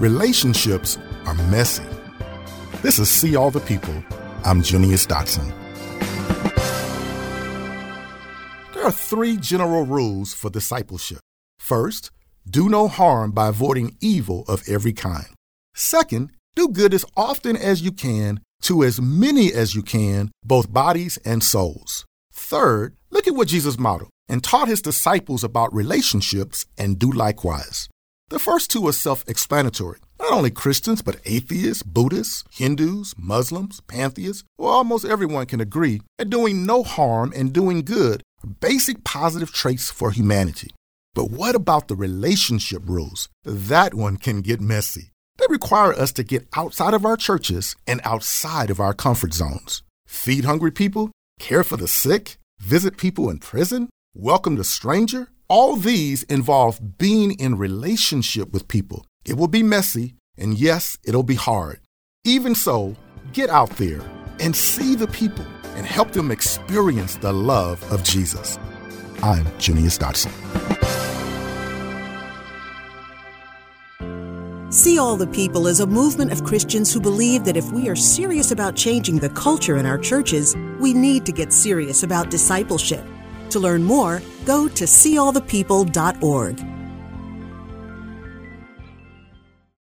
[0.00, 1.82] Relationships are messy.
[2.82, 4.04] This is See All the People.
[4.44, 5.54] I'm Junius Dotson.
[8.74, 11.20] There are three general rules for discipleship.
[11.58, 12.10] First,
[12.46, 15.28] do no harm by avoiding evil of every kind.
[15.74, 20.70] Second, do good as often as you can to as many as you can, both
[20.70, 22.04] bodies and souls.
[22.34, 27.88] Third, look at what Jesus modeled and taught his disciples about relationships and do likewise.
[28.28, 30.00] The first two are self explanatory.
[30.18, 36.30] Not only Christians, but atheists, Buddhists, Hindus, Muslims, pantheists, or almost everyone can agree that
[36.30, 40.72] doing no harm and doing good are basic positive traits for humanity.
[41.14, 43.28] But what about the relationship rules?
[43.44, 45.12] That one can get messy.
[45.38, 49.82] They require us to get outside of our churches and outside of our comfort zones.
[50.08, 55.28] Feed hungry people, care for the sick, visit people in prison, welcome the stranger.
[55.48, 59.06] All these involve being in relationship with people.
[59.24, 61.80] It will be messy, and yes, it'll be hard.
[62.24, 62.96] Even so,
[63.32, 64.02] get out there
[64.40, 68.58] and see the people and help them experience the love of Jesus.
[69.22, 70.32] I'm Junius Dotson.
[74.72, 77.94] See All the People is a movement of Christians who believe that if we are
[77.94, 83.06] serious about changing the culture in our churches, we need to get serious about discipleship.
[83.50, 86.75] To learn more, go to seeallthepeople.org.